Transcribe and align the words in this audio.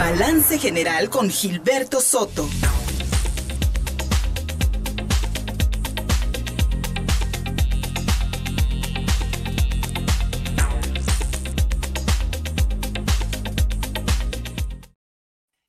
Balance 0.00 0.58
General 0.58 1.10
con 1.10 1.28
Gilberto 1.28 2.00
Soto. 2.00 2.48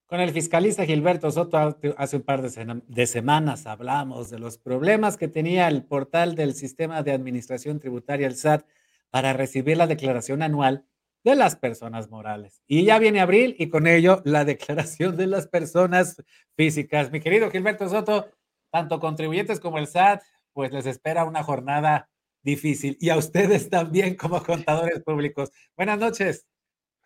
Con 0.06 0.22
el 0.22 0.32
fiscalista 0.32 0.86
Gilberto 0.86 1.30
Soto 1.30 1.58
hace 1.98 2.16
un 2.16 2.22
par 2.22 2.42
de, 2.42 3.08
semanas 3.08 3.68
hablamos 3.68 4.30
de 4.30 4.40
los 4.40 4.58
problemas 4.58 5.18
que 5.18 5.28
tenía 5.28 5.68
el 5.68 5.84
portal 5.84 6.36
del 6.36 6.56
sistema 6.56 7.04
de 7.04 7.12
administración 7.12 7.82
tributaria, 7.82 8.28
el 8.28 8.38
SAT, 8.38 8.66
para 9.10 9.34
recibir 9.34 9.76
la 9.76 9.88
declaración 9.88 10.42
anual 10.42 10.86
de 11.24 11.36
las 11.36 11.56
personas 11.56 12.10
morales. 12.10 12.62
Y 12.68 12.86
ya 12.86 13.00
viene 13.00 13.22
abril 13.22 13.56
y 13.60 13.70
con 13.70 13.88
ello 13.88 14.22
la 14.26 14.46
declaración 14.46 15.18
de 15.18 15.28
las 15.28 15.48
personas 15.48 16.22
físicas. 16.56 17.12
Mi 17.12 17.20
querido 17.20 17.52
Gilberto 17.52 17.88
Soto, 17.90 18.30
tanto 18.72 19.00
contribuyentes 19.00 19.60
como 19.60 19.78
el 19.78 19.88
SAT, 19.88 20.22
pues 20.54 20.72
les 20.72 20.86
espera 20.86 21.26
una 21.26 21.44
jornada 21.44 22.10
difícil 22.44 22.98
y 23.00 23.10
a 23.10 23.18
ustedes 23.18 23.70
también 23.70 24.16
como 24.16 24.42
contadores 24.44 25.02
públicos. 25.02 25.52
Buenas 25.76 26.00
noches. 26.00 26.48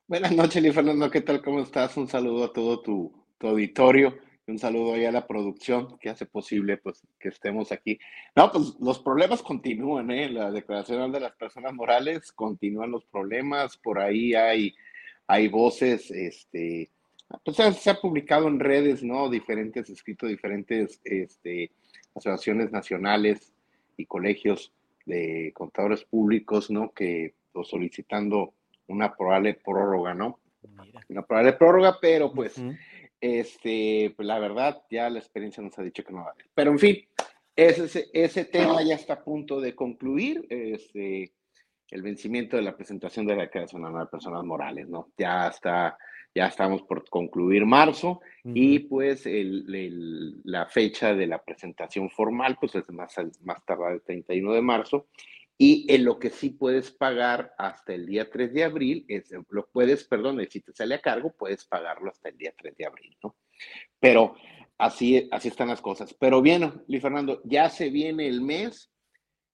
Buenas 0.08 0.32
noches, 0.34 0.62
Luis 0.62 0.76
Fernando, 0.76 1.10
¿qué 1.10 1.22
tal? 1.22 1.42
¿Cómo 1.42 1.62
estás? 1.62 1.98
Un 1.98 2.08
saludo 2.08 2.46
a 2.46 2.54
todo 2.54 2.82
tu, 2.82 3.26
auditorio 3.40 4.18
y 4.18 4.25
un 4.48 4.60
saludo 4.60 4.94
ahí 4.94 5.06
a 5.06 5.12
la 5.12 5.26
producción 5.26 5.98
que 5.98 6.10
hace 6.10 6.26
posible 6.26 6.78
pues, 6.78 7.02
que 7.20 7.30
estemos 7.30 7.72
aquí. 7.72 8.00
No, 8.36 8.52
pues 8.52 8.76
los 8.80 9.00
problemas 9.00 9.42
continúan, 9.42 10.12
¿eh? 10.12 10.30
La 10.30 10.52
declaración 10.52 11.12
de 11.12 11.20
las 11.20 11.34
personas 11.34 11.74
morales 11.74 12.32
continúan 12.32 12.92
los 12.92 13.06
problemas, 13.06 13.78
por 13.78 14.00
ahí 14.00 14.36
hay, 14.36 14.76
hay 15.28 15.48
voces, 15.48 16.12
este, 16.12 16.92
pues 17.44 17.58
se 17.58 17.90
ha 17.90 18.00
publicado 18.00 18.48
en 18.48 18.60
redes, 18.60 19.04
¿no? 19.04 19.30
Diferentes, 19.30 19.90
escritos 19.90 20.30
diferentes 20.30 21.02
este, 21.04 21.72
asociaciones 22.14 22.72
nacionales 22.72 23.54
y 23.98 24.06
colegios 24.06 24.72
de 25.06 25.52
contadores 25.56 26.04
públicos, 26.04 26.70
¿no? 26.70 26.92
Que 26.92 27.34
pues, 27.52 27.68
solicitando 27.68 28.54
una 28.88 29.16
probable 29.16 29.56
prórroga, 29.56 30.14
¿no? 30.14 30.40
Una 31.10 31.24
probable 31.24 31.54
prórroga, 31.54 31.98
pero 32.00 32.32
pues, 32.34 32.62
este, 33.26 34.14
pues 34.16 34.28
la 34.28 34.40
verdad, 34.40 34.84
ya 34.90 35.10
la 35.10 35.20
experiencia 35.20 35.64
nos 35.64 35.78
ha 35.80 35.84
dicho 35.84 36.04
que 36.04 36.14
no 36.14 36.20
va 36.20 36.30
a 36.30 36.32
haber. 36.32 36.46
Pero 36.54 36.72
en 36.72 36.80
fin, 36.80 37.08
ese, 37.56 38.08
ese 38.14 38.46
tema 38.46 38.84
ya 38.84 38.96
está 38.96 39.14
a 39.14 39.24
punto 39.24 39.60
de 39.60 39.76
concluir. 39.76 40.46
Este, 40.50 41.34
el 41.92 42.02
vencimiento 42.02 42.58
de 42.58 42.64
la 42.64 42.76
presentación 42.76 43.26
de 43.26 43.36
la 43.36 43.50
anual 43.74 44.06
de 44.06 44.12
personas 44.12 44.44
morales, 44.44 44.88
¿no? 44.90 45.12
Ya 45.18 45.48
está, 45.48 45.98
ya 46.34 46.48
estamos 46.48 46.82
por 46.84 47.08
concluir 47.10 47.66
marzo 47.66 48.22
y 48.44 48.80
pues 48.80 49.26
el, 49.26 50.42
la 50.44 50.66
fecha 50.66 51.14
de 51.14 51.28
la 51.28 51.42
presentación 51.44 52.10
formal, 52.10 52.58
pues 52.60 52.76
es 52.76 52.90
más, 52.92 53.16
más 53.44 53.64
tardar 53.66 53.94
el 53.94 54.02
31 54.02 54.54
de 54.54 54.62
marzo 54.62 55.08
y 55.58 55.86
en 55.94 56.04
lo 56.04 56.20
que 56.20 56.30
sí 56.30 56.50
puedes 56.50 56.92
pagar 56.92 57.54
hasta 57.58 57.94
el 57.94 58.06
día 58.06 58.30
3 58.30 58.54
de 58.54 58.64
abril, 58.64 59.06
es, 59.08 59.32
lo 59.50 59.68
puedes, 59.68 60.04
perdón, 60.04 60.46
si 60.50 60.60
te 60.62 60.74
sale 60.74 60.96
a 60.96 61.02
cargo, 61.02 61.34
puedes 61.38 61.66
pagarlo 61.66 62.12
hasta 62.12 62.30
el 62.30 62.38
día 62.38 62.54
3 62.58 62.76
de 62.76 62.86
abril, 62.86 63.18
¿no? 63.24 63.36
Pero 64.00 64.36
así, 64.78 65.30
así 65.32 65.48
están 65.48 65.70
las 65.70 65.82
cosas. 65.82 66.14
Pero 66.14 66.42
bien, 66.42 66.84
Luis 66.88 67.02
Fernando, 67.02 67.42
ya 67.46 67.70
se 67.70 67.90
viene 67.90 68.28
el 68.28 68.42
mes, 68.42 68.92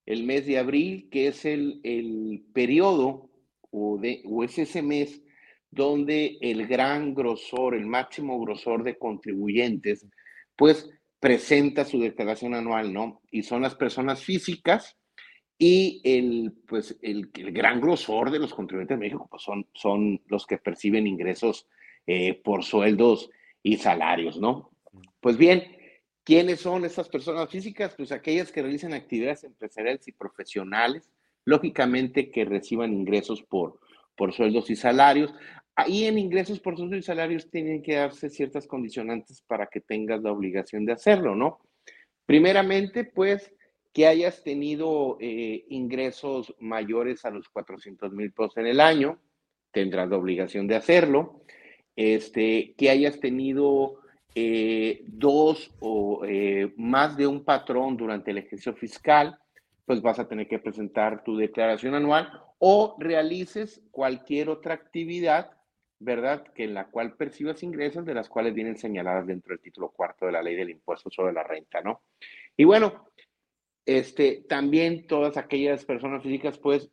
el 0.08 0.24
mes 0.24 0.48
de 0.48 0.58
abril, 0.58 1.08
que 1.12 1.28
es 1.28 1.46
el, 1.46 1.80
el 1.84 2.46
periodo 2.52 3.30
o, 3.70 4.00
de, 4.00 4.24
o 4.26 4.44
es 4.44 4.58
ese 4.58 4.82
mes 4.82 5.22
donde 5.70 6.38
el 6.42 6.68
gran 6.68 7.14
grosor, 7.14 7.76
el 7.76 7.86
máximo 7.86 8.40
grosor 8.42 8.84
de 8.84 8.98
contribuyentes, 8.98 10.08
pues 10.56 10.90
presenta 11.20 11.86
su 11.86 12.00
declaración 12.00 12.56
anual, 12.56 12.92
¿no? 12.92 13.22
Y 13.30 13.44
son 13.44 13.62
las 13.62 13.76
personas 13.76 14.24
físicas 14.24 14.98
y 15.64 16.02
el, 16.04 16.54
pues, 16.68 16.98
el, 17.04 17.30
gran 17.32 17.80
grosor 17.80 18.32
de 18.32 18.40
los 18.40 18.52
contribuyentes 18.52 18.98
de 18.98 19.00
México 19.00 19.28
pues 19.30 19.44
son, 19.44 19.68
son 19.76 20.20
los 20.26 20.48
que 20.48 20.58
perciben 20.58 21.06
ingresos 21.06 21.68
eh, 22.08 22.34
por 22.34 22.64
sueldos 22.64 23.30
y 23.62 23.78
salarios, 23.78 24.40
¿no? 24.40 24.72
Pues 25.20 25.38
bien, 25.38 25.64
¿quiénes 26.24 26.62
son 26.62 26.84
estas 26.84 27.10
personas 27.10 27.48
físicas? 27.48 27.94
Pues 27.96 28.12
aquellas 28.12 28.52
que 28.52 28.64
realicen 28.64 28.96
actividades 28.96 29.44
empresariales 29.44 30.08
y 30.08 30.14
profesionales, 30.14 31.12
lógicamente 31.46 32.32
que 32.32 32.44
reciban 32.44 32.92
ingresos 32.92 33.44
por, 33.44 33.80
por 34.18 34.34
sueldos 34.34 34.68
y 34.72 34.76
salarios. 34.76 35.32
Ahí 35.76 36.06
en 36.06 36.18
ingresos 36.18 36.60
por 36.60 36.76
sueldos 36.76 36.98
y 36.98 37.04
salarios 37.04 37.52
tienen 37.52 37.84
que 37.84 37.98
darse 37.98 38.32
ciertas 38.32 38.66
condicionantes 38.66 39.44
para 39.44 39.68
que 39.68 39.80
tengas 39.80 40.24
la 40.24 40.32
obligación 40.32 40.86
de 40.88 40.94
hacerlo, 40.94 41.36
¿no? 41.36 41.60
Primeramente, 42.26 43.04
pues, 43.04 43.54
que 43.94 44.08
hayas 44.08 44.44
tenido 44.44 45.18
eh, 45.20 45.66
ingresos 45.70 46.56
mayores 46.60 47.26
a 47.26 47.30
los 47.30 47.50
400 47.50 48.12
mil 48.14 48.32
pesos 48.32 48.58
en 48.58 48.68
el 48.68 48.80
año, 48.80 49.20
tendrás 49.72 50.10
la 50.10 50.18
obligación 50.18 50.68
de 50.68 50.76
hacerlo. 50.76 51.42
Este, 51.96 52.74
que 52.78 52.90
hayas 52.90 53.20
tenido 53.20 54.02
eh, 54.34 55.04
dos 55.08 55.72
o 55.82 56.24
eh, 56.26 56.74
más 56.78 57.18
de 57.18 57.28
un 57.28 57.44
patrón 57.44 57.98
durante 57.98 58.32
el 58.32 58.38
ejercicio 58.38 58.74
fiscal, 58.74 59.38
pues 59.86 60.02
vas 60.02 60.20
a 60.20 60.28
tener 60.28 60.48
que 60.48 60.60
presentar 60.60 61.24
tu 61.24 61.36
declaración 61.36 61.96
anual 61.96 62.32
o 62.60 62.96
realices 62.98 63.82
cualquier 63.92 64.48
otra 64.50 64.74
actividad, 64.74 65.52
¿verdad? 66.00 66.44
Que 66.56 66.64
en 66.64 66.74
la 66.74 66.88
cual 66.88 67.16
percibas 67.16 67.62
ingresos 67.62 68.06
de 68.06 68.14
las 68.14 68.30
cuales 68.30 68.54
vienen 68.54 68.78
señaladas 68.78 69.28
dentro 69.28 69.54
del 69.54 69.62
título 69.62 69.90
cuarto 69.90 70.26
de 70.26 70.32
la 70.32 70.42
ley 70.42 70.56
del 70.56 70.70
impuesto 70.70 71.10
sobre 71.10 71.34
la 71.34 71.44
renta, 71.44 71.82
¿no? 71.82 72.04
Y 72.56 72.64
bueno, 72.64 73.08
este, 73.86 74.46
también 74.48 75.08
todas 75.08 75.38
aquellas 75.38 75.86
personas 75.86 76.24
físicas, 76.24 76.58
pues, 76.58 76.90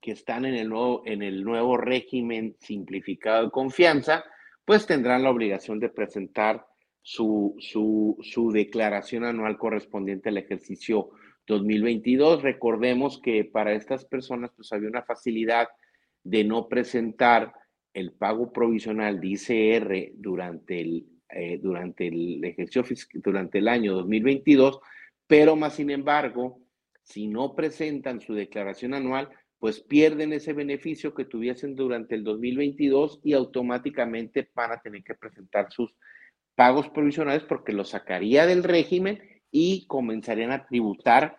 que 0.00 0.12
están 0.12 0.44
en 0.44 0.54
el 0.54 0.68
nuevo, 0.68 1.02
en 1.06 1.22
el 1.22 1.42
nuevo 1.42 1.76
régimen 1.76 2.56
simplificado 2.60 3.44
de 3.44 3.50
confianza, 3.50 4.24
pues 4.64 4.86
tendrán 4.86 5.22
la 5.22 5.30
obligación 5.30 5.80
de 5.80 5.88
presentar 5.88 6.66
su, 7.02 7.56
su, 7.58 8.50
declaración 8.52 9.24
anual 9.24 9.56
correspondiente 9.56 10.28
al 10.28 10.36
ejercicio 10.36 11.10
2022. 11.46 12.42
Recordemos 12.42 13.18
que 13.20 13.44
para 13.44 13.72
estas 13.72 14.04
personas, 14.04 14.50
pues 14.54 14.70
había 14.72 14.90
una 14.90 15.02
facilidad 15.02 15.68
de 16.22 16.44
no 16.44 16.68
presentar 16.68 17.52
el 17.94 18.12
pago 18.12 18.52
provisional 18.52 19.18
de 19.20 19.26
ICR 19.28 20.12
durante 20.16 20.80
el, 20.82 21.06
eh, 21.30 21.58
durante 21.62 22.08
el 22.08 22.44
ejercicio 22.44 22.84
durante 23.14 23.58
el 23.58 23.68
año 23.68 23.94
2022 23.94 24.80
pero 25.28 25.54
más 25.54 25.74
sin 25.74 25.90
embargo, 25.90 26.60
si 27.02 27.28
no 27.28 27.54
presentan 27.54 28.20
su 28.20 28.34
declaración 28.34 28.94
anual, 28.94 29.28
pues 29.60 29.80
pierden 29.80 30.32
ese 30.32 30.52
beneficio 30.52 31.14
que 31.14 31.24
tuviesen 31.24 31.76
durante 31.76 32.14
el 32.14 32.24
2022 32.24 33.20
y 33.22 33.34
automáticamente 33.34 34.50
van 34.54 34.72
a 34.72 34.80
tener 34.80 35.04
que 35.04 35.14
presentar 35.14 35.70
sus 35.70 35.94
pagos 36.54 36.88
provisionales 36.90 37.44
porque 37.44 37.72
los 37.72 37.90
sacaría 37.90 38.46
del 38.46 38.64
régimen 38.64 39.20
y 39.50 39.86
comenzarían 39.86 40.50
a 40.50 40.66
tributar 40.66 41.38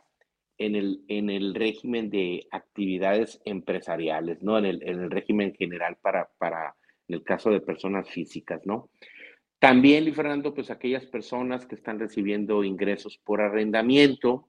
en 0.58 0.76
el, 0.76 1.04
en 1.08 1.30
el 1.30 1.56
régimen 1.56 2.10
de 2.10 2.48
actividades 2.52 3.42
empresariales, 3.46 4.44
¿no? 4.44 4.58
En 4.58 4.66
el, 4.66 4.84
en 4.84 5.00
el 5.00 5.10
régimen 5.10 5.54
general 5.54 5.98
para, 6.02 6.30
para, 6.38 6.76
en 7.08 7.16
el 7.16 7.24
caso 7.24 7.50
de 7.50 7.62
personas 7.62 8.10
físicas, 8.10 8.62
¿no? 8.66 8.90
También, 9.60 10.06
Luis 10.06 10.16
Fernando, 10.16 10.54
pues 10.54 10.72
aquellas 10.72 11.06
personas 11.06 11.66
que 11.66 11.76
están 11.76 12.00
recibiendo 12.00 12.64
ingresos 12.64 13.18
por 13.18 13.42
arrendamiento, 13.42 14.48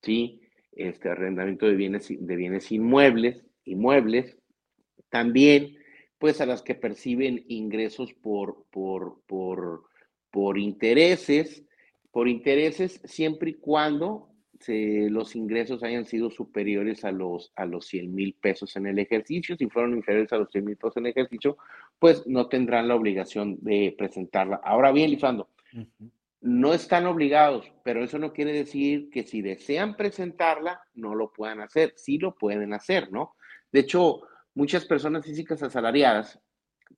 ¿sí? 0.00 0.40
Este 0.72 1.08
arrendamiento 1.08 1.66
de 1.66 1.74
bienes, 1.74 2.06
de 2.08 2.36
bienes 2.36 2.70
inmuebles, 2.70 3.44
inmuebles, 3.64 4.38
también, 5.08 5.76
pues 6.18 6.40
a 6.40 6.46
las 6.46 6.62
que 6.62 6.76
perciben 6.76 7.44
ingresos 7.48 8.14
por, 8.14 8.64
por, 8.70 9.22
por, 9.26 9.84
por 10.30 10.56
intereses, 10.56 11.64
por 12.12 12.28
intereses 12.28 13.00
siempre 13.04 13.50
y 13.50 13.54
cuando 13.54 14.30
los 14.66 15.36
ingresos 15.36 15.82
hayan 15.82 16.04
sido 16.04 16.30
superiores 16.30 17.04
a 17.04 17.12
los, 17.12 17.52
a 17.56 17.64
los 17.64 17.86
100 17.86 18.14
mil 18.14 18.34
pesos 18.34 18.76
en 18.76 18.86
el 18.86 18.98
ejercicio. 18.98 19.56
Si 19.56 19.68
fueron 19.68 19.94
inferiores 19.94 20.32
a 20.32 20.38
los 20.38 20.50
100 20.50 20.64
mil 20.64 20.76
pesos 20.76 20.96
en 20.96 21.06
el 21.06 21.10
ejercicio, 21.10 21.56
pues 21.98 22.26
no 22.26 22.48
tendrán 22.48 22.88
la 22.88 22.94
obligación 22.94 23.58
de 23.60 23.94
presentarla. 23.96 24.60
Ahora 24.64 24.92
bien, 24.92 25.10
Lifando, 25.10 25.48
no 26.40 26.72
están 26.74 27.06
obligados, 27.06 27.72
pero 27.84 28.02
eso 28.02 28.18
no 28.18 28.32
quiere 28.32 28.52
decir 28.52 29.10
que 29.10 29.24
si 29.24 29.42
desean 29.42 29.96
presentarla, 29.96 30.80
no 30.94 31.14
lo 31.14 31.32
puedan 31.32 31.60
hacer. 31.60 31.94
Sí 31.96 32.18
lo 32.18 32.34
pueden 32.34 32.72
hacer, 32.72 33.10
¿no? 33.12 33.34
De 33.72 33.80
hecho, 33.80 34.22
muchas 34.54 34.84
personas 34.84 35.24
físicas 35.24 35.62
asalariadas, 35.62 36.40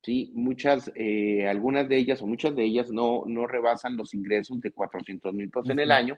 sí, 0.01 0.31
muchas, 0.35 0.91
eh, 0.95 1.47
algunas 1.47 1.87
de 1.87 1.97
ellas 1.97 2.21
o 2.21 2.27
muchas 2.27 2.55
de 2.55 2.63
ellas 2.63 2.91
no, 2.91 3.23
no 3.25 3.47
rebasan 3.47 3.97
los 3.97 4.13
ingresos 4.13 4.59
de 4.61 4.71
400 4.71 5.33
mil 5.33 5.49
pesos 5.49 5.69
en 5.69 5.79
el 5.79 5.91
año 5.91 6.17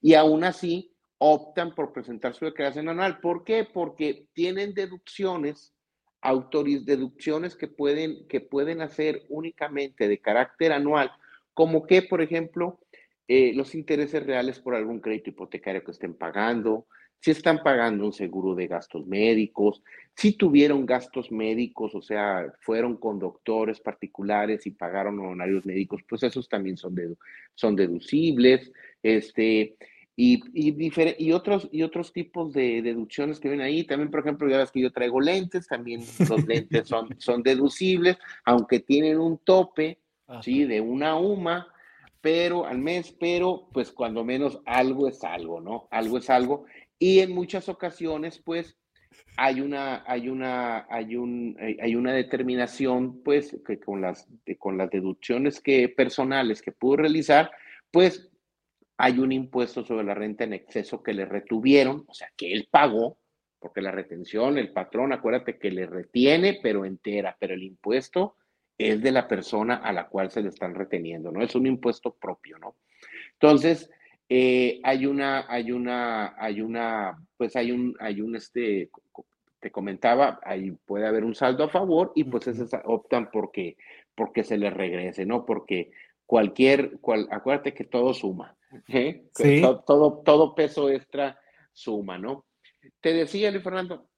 y 0.00 0.14
aún 0.14 0.44
así 0.44 0.92
optan 1.18 1.74
por 1.74 1.92
presentar 1.92 2.34
su 2.34 2.44
declaración 2.44 2.88
anual. 2.88 3.20
¿Por 3.20 3.44
qué? 3.44 3.64
Porque 3.64 4.26
tienen 4.34 4.74
deducciones 4.74 5.72
autoris 6.22 6.86
deducciones 6.86 7.56
que 7.56 7.66
pueden, 7.66 8.26
que 8.28 8.40
pueden 8.40 8.80
hacer 8.80 9.26
únicamente 9.28 10.08
de 10.08 10.20
carácter 10.20 10.72
anual, 10.72 11.10
como 11.52 11.86
que, 11.86 12.00
por 12.02 12.22
ejemplo, 12.22 12.78
eh, 13.28 13.52
los 13.54 13.74
intereses 13.74 14.24
reales 14.24 14.58
por 14.58 14.74
algún 14.74 15.00
crédito 15.00 15.30
hipotecario 15.30 15.84
que 15.84 15.92
estén 15.92 16.14
pagando, 16.14 16.86
si 17.20 17.30
están 17.30 17.62
pagando 17.62 18.04
un 18.04 18.12
seguro 18.12 18.56
de 18.56 18.66
gastos 18.66 19.06
médicos, 19.06 19.82
si 20.16 20.32
tuvieron 20.32 20.84
gastos 20.84 21.30
médicos, 21.30 21.94
o 21.94 22.02
sea, 22.02 22.52
fueron 22.60 22.96
con 22.96 23.20
doctores 23.20 23.78
particulares 23.80 24.66
y 24.66 24.72
pagaron 24.72 25.20
honorarios 25.20 25.64
médicos, 25.64 26.02
pues 26.08 26.24
esos 26.24 26.48
también 26.48 26.76
son, 26.76 26.96
son 27.54 27.76
deducibles. 27.76 28.72
Este, 29.04 29.76
y, 30.16 30.42
y, 30.52 31.32
otros, 31.32 31.68
y 31.72 31.82
otros 31.82 32.12
tipos 32.12 32.52
de 32.52 32.82
deducciones 32.82 33.40
que 33.40 33.48
ven 33.48 33.60
ahí. 33.60 33.84
También, 33.84 34.10
por 34.10 34.20
ejemplo, 34.20 34.48
ya 34.48 34.58
ves 34.58 34.70
que 34.70 34.80
yo 34.80 34.92
traigo 34.92 35.20
lentes, 35.20 35.66
también 35.66 36.02
los 36.28 36.46
lentes 36.46 36.88
son, 36.88 37.08
son 37.18 37.42
deducibles, 37.42 38.18
aunque 38.44 38.80
tienen 38.80 39.18
un 39.18 39.38
tope, 39.38 40.00
¿sí? 40.42 40.64
De 40.64 40.80
una 40.80 41.16
UMA, 41.16 41.71
pero 42.22 42.66
al 42.66 42.78
mes, 42.78 43.14
pero 43.18 43.68
pues 43.72 43.90
cuando 43.90 44.24
menos 44.24 44.60
algo 44.64 45.08
es 45.08 45.22
algo, 45.24 45.60
¿no? 45.60 45.88
Algo 45.90 46.18
es 46.18 46.30
algo. 46.30 46.64
Y 46.98 47.18
en 47.18 47.34
muchas 47.34 47.68
ocasiones, 47.68 48.40
pues, 48.42 48.78
hay 49.36 49.60
una, 49.60 50.04
hay 50.06 50.28
una, 50.28 50.86
hay 50.88 51.16
un, 51.16 51.56
hay 51.60 51.96
una 51.96 52.12
determinación, 52.12 53.22
pues, 53.24 53.58
que 53.66 53.78
con 53.80 54.00
las, 54.00 54.28
con 54.58 54.78
las 54.78 54.88
deducciones 54.88 55.60
que, 55.60 55.88
personales 55.88 56.62
que 56.62 56.72
pudo 56.72 56.98
realizar, 56.98 57.50
pues 57.90 58.30
hay 58.96 59.18
un 59.18 59.32
impuesto 59.32 59.84
sobre 59.84 60.04
la 60.04 60.14
renta 60.14 60.44
en 60.44 60.52
exceso 60.52 61.02
que 61.02 61.12
le 61.12 61.26
retuvieron, 61.26 62.04
o 62.06 62.14
sea, 62.14 62.28
que 62.36 62.52
él 62.52 62.68
pagó, 62.70 63.18
porque 63.58 63.82
la 63.82 63.90
retención, 63.90 64.58
el 64.58 64.72
patrón, 64.72 65.12
acuérdate 65.12 65.58
que 65.58 65.72
le 65.72 65.86
retiene, 65.86 66.60
pero 66.62 66.84
entera, 66.84 67.36
pero 67.38 67.54
el 67.54 67.64
impuesto 67.64 68.36
es 68.78 69.02
de 69.02 69.12
la 69.12 69.28
persona 69.28 69.76
a 69.76 69.92
la 69.92 70.08
cual 70.08 70.30
se 70.30 70.42
le 70.42 70.48
están 70.48 70.74
reteniendo, 70.74 71.30
¿no? 71.30 71.42
Es 71.42 71.54
un 71.54 71.66
impuesto 71.66 72.14
propio, 72.14 72.58
¿no? 72.58 72.76
Entonces, 73.34 73.90
eh, 74.28 74.80
hay 74.82 75.06
una, 75.06 75.46
hay 75.48 75.72
una, 75.72 76.34
hay 76.38 76.60
una, 76.60 77.18
pues 77.36 77.54
hay 77.56 77.70
un, 77.70 77.94
hay 78.00 78.20
un, 78.20 78.36
este, 78.36 78.90
te 79.60 79.70
comentaba, 79.70 80.40
ahí 80.42 80.72
puede 80.72 81.06
haber 81.06 81.24
un 81.24 81.34
saldo 81.34 81.64
a 81.64 81.68
favor 81.68 82.12
y 82.14 82.24
pues 82.24 82.46
esos 82.48 82.70
optan 82.84 83.30
porque, 83.30 83.76
porque 84.14 84.42
se 84.42 84.58
les 84.58 84.72
regrese, 84.72 85.24
¿no? 85.26 85.46
Porque 85.46 85.92
cualquier, 86.26 86.98
cual, 87.00 87.28
acuérdate 87.30 87.74
que 87.74 87.84
todo 87.84 88.14
suma, 88.14 88.56
¿eh? 88.88 89.26
todo, 89.86 90.22
todo, 90.24 90.54
peso 90.54 90.88
extra 90.88 91.38
suma, 91.72 92.18
¿no? 92.18 92.46
Te 93.00 93.12
decía, 93.12 93.50
Luis 93.50 93.62
Fernando, 93.62 94.08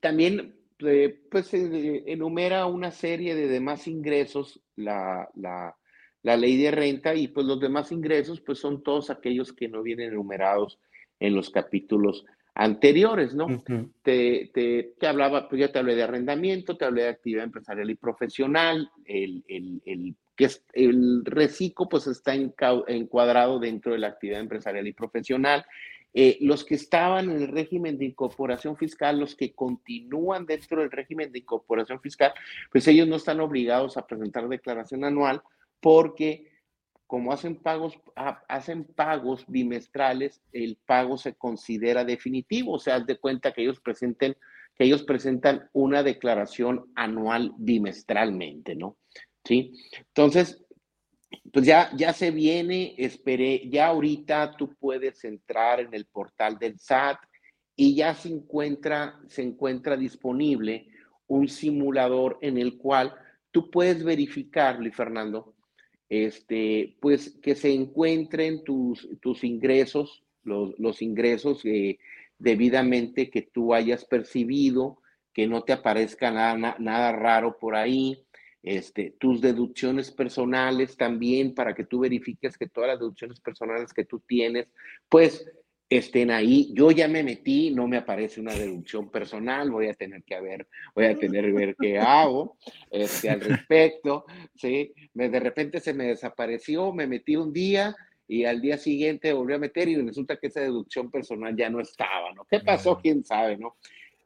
también 0.00 0.54
eh, 0.80 1.20
pues 1.30 1.52
eh, 1.54 2.04
enumera 2.06 2.66
una 2.66 2.90
serie 2.90 3.34
de 3.34 3.48
demás 3.48 3.88
ingresos 3.88 4.60
la, 4.76 5.28
la, 5.34 5.76
la, 6.22 6.36
ley 6.36 6.56
de 6.56 6.70
renta 6.70 7.14
y 7.14 7.28
pues 7.28 7.46
los 7.46 7.60
demás 7.60 7.90
ingresos 7.92 8.40
pues 8.40 8.58
son 8.58 8.82
todos 8.82 9.10
aquellos 9.10 9.52
que 9.52 9.68
no 9.68 9.82
vienen 9.82 10.12
enumerados 10.12 10.78
en 11.20 11.34
los 11.34 11.50
capítulos 11.50 12.24
anteriores, 12.54 13.34
¿no? 13.34 13.46
te, 14.02 14.50
te, 14.52 14.94
te, 14.98 15.06
hablaba, 15.06 15.48
pues 15.48 15.60
ya 15.60 15.70
te 15.70 15.78
hablé 15.78 15.94
de 15.94 16.02
arrendamiento, 16.02 16.76
te 16.76 16.84
hablé 16.84 17.02
de 17.02 17.08
actividad 17.10 17.44
empresarial 17.44 17.88
y 17.88 17.94
profesional, 17.94 18.90
el, 19.04 19.44
el, 19.46 19.80
el 19.86 20.14
que 20.34 20.46
es, 20.46 20.64
el 20.72 21.24
reciclo 21.24 21.88
pues 21.88 22.08
está 22.08 22.34
encuadrado 22.34 23.60
dentro 23.60 23.92
de 23.92 23.98
la 23.98 24.08
actividad 24.08 24.40
empresarial 24.40 24.86
y 24.86 24.92
profesional. 24.92 25.64
Eh, 26.14 26.38
los 26.40 26.64
que 26.64 26.74
estaban 26.74 27.30
en 27.30 27.42
el 27.42 27.48
régimen 27.48 27.98
de 27.98 28.06
incorporación 28.06 28.76
fiscal, 28.76 29.20
los 29.20 29.34
que 29.34 29.52
continúan 29.52 30.46
dentro 30.46 30.80
del 30.80 30.90
régimen 30.90 31.30
de 31.30 31.40
incorporación 31.40 32.00
fiscal, 32.00 32.32
pues 32.72 32.88
ellos 32.88 33.06
no 33.06 33.16
están 33.16 33.40
obligados 33.40 33.96
a 33.96 34.06
presentar 34.06 34.48
declaración 34.48 35.04
anual 35.04 35.42
porque 35.80 36.48
como 37.06 37.32
hacen 37.32 37.56
pagos, 37.56 37.98
hacen 38.48 38.84
pagos 38.84 39.44
bimestrales, 39.48 40.42
el 40.52 40.76
pago 40.84 41.16
se 41.16 41.34
considera 41.34 42.04
definitivo, 42.04 42.74
o 42.74 42.78
sea, 42.78 42.96
haz 42.96 43.06
de 43.06 43.16
cuenta 43.16 43.52
que 43.52 43.62
ellos 43.62 43.80
presenten, 43.80 44.36
que 44.76 44.84
ellos 44.84 45.04
presentan 45.04 45.70
una 45.72 46.02
declaración 46.02 46.84
anual 46.94 47.54
bimestralmente, 47.56 48.76
¿no? 48.76 48.98
¿sí? 49.42 49.72
Entonces, 50.08 50.62
pues 51.52 51.66
ya, 51.66 51.90
ya 51.96 52.12
se 52.12 52.30
viene, 52.30 52.94
esperé, 52.98 53.68
ya 53.68 53.88
ahorita 53.88 54.56
tú 54.56 54.74
puedes 54.78 55.24
entrar 55.24 55.80
en 55.80 55.92
el 55.92 56.06
portal 56.06 56.58
del 56.58 56.78
SAT 56.78 57.18
y 57.76 57.94
ya 57.94 58.14
se 58.14 58.28
encuentra, 58.28 59.20
se 59.28 59.42
encuentra 59.42 59.96
disponible 59.96 60.88
un 61.26 61.48
simulador 61.48 62.38
en 62.40 62.58
el 62.58 62.78
cual 62.78 63.14
tú 63.50 63.70
puedes 63.70 64.02
verificar, 64.02 64.78
Luis 64.78 64.94
Fernando, 64.94 65.54
este, 66.08 66.96
pues 67.00 67.38
que 67.42 67.54
se 67.54 67.72
encuentren 67.72 68.64
tus, 68.64 69.08
tus 69.20 69.44
ingresos, 69.44 70.24
los, 70.42 70.78
los 70.78 71.02
ingresos 71.02 71.64
eh, 71.64 71.98
debidamente 72.38 73.30
que 73.30 73.42
tú 73.42 73.74
hayas 73.74 74.04
percibido, 74.04 75.02
que 75.34 75.46
no 75.46 75.62
te 75.62 75.72
aparezca 75.72 76.30
nada, 76.30 76.76
nada 76.78 77.12
raro 77.12 77.58
por 77.58 77.76
ahí, 77.76 78.24
este, 78.62 79.14
tus 79.18 79.40
deducciones 79.40 80.10
personales 80.10 80.96
también 80.96 81.54
para 81.54 81.74
que 81.74 81.84
tú 81.84 82.00
verifiques 82.00 82.58
que 82.58 82.68
todas 82.68 82.88
las 82.88 82.98
deducciones 82.98 83.40
personales 83.40 83.92
que 83.92 84.04
tú 84.04 84.20
tienes, 84.26 84.68
pues 85.08 85.46
estén 85.88 86.30
ahí. 86.30 86.70
Yo 86.74 86.90
ya 86.90 87.08
me 87.08 87.22
metí, 87.22 87.70
no 87.70 87.88
me 87.88 87.96
aparece 87.96 88.40
una 88.40 88.54
deducción 88.54 89.10
personal, 89.10 89.70
voy 89.70 89.88
a 89.88 89.94
tener 89.94 90.22
que 90.22 90.40
ver, 90.40 90.68
voy 90.94 91.06
a 91.06 91.18
tener 91.18 91.46
que 91.46 91.52
ver 91.52 91.76
qué 91.80 91.98
hago 91.98 92.58
este, 92.90 93.30
al 93.30 93.40
respecto, 93.40 94.24
¿sí? 94.54 94.92
Me, 95.14 95.28
de 95.28 95.40
repente 95.40 95.80
se 95.80 95.94
me 95.94 96.04
desapareció, 96.04 96.92
me 96.92 97.06
metí 97.06 97.36
un 97.36 97.52
día 97.52 97.96
y 98.26 98.44
al 98.44 98.60
día 98.60 98.76
siguiente 98.76 99.32
volví 99.32 99.54
a 99.54 99.58
meter 99.58 99.88
y 99.88 99.96
resulta 99.96 100.36
que 100.36 100.48
esa 100.48 100.60
deducción 100.60 101.10
personal 101.10 101.56
ya 101.56 101.70
no 101.70 101.80
estaba, 101.80 102.32
¿no? 102.34 102.44
¿Qué 102.44 102.60
pasó? 102.60 102.98
¿Quién 102.98 103.24
sabe, 103.24 103.56
no? 103.56 103.76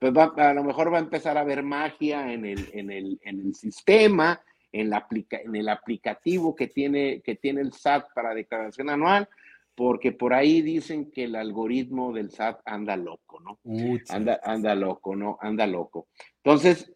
Pues 0.02 0.28
a 0.36 0.52
lo 0.52 0.64
mejor 0.64 0.92
va 0.92 0.96
a 0.96 1.02
empezar 1.02 1.38
a 1.38 1.42
haber 1.42 1.62
magia 1.62 2.32
en 2.32 2.44
el, 2.44 2.68
en 2.72 2.90
el, 2.90 3.20
en 3.22 3.38
el 3.38 3.54
sistema, 3.54 4.42
en, 4.72 4.90
la 4.90 4.96
aplica, 4.96 5.38
en 5.38 5.54
el 5.54 5.68
aplicativo 5.68 6.56
que 6.56 6.66
tiene, 6.66 7.22
que 7.22 7.36
tiene 7.36 7.60
el 7.60 7.72
SAT 7.72 8.12
para 8.12 8.34
declaración 8.34 8.90
anual, 8.90 9.28
porque 9.76 10.10
por 10.10 10.34
ahí 10.34 10.60
dicen 10.60 11.12
que 11.12 11.24
el 11.24 11.36
algoritmo 11.36 12.12
del 12.12 12.32
SAT 12.32 12.62
anda 12.64 12.96
loco, 12.96 13.38
¿no? 13.38 13.60
anda, 14.08 14.40
anda 14.42 14.74
loco, 14.74 15.14
¿no? 15.14 15.38
Anda 15.40 15.68
loco. 15.68 16.08
Entonces, 16.42 16.92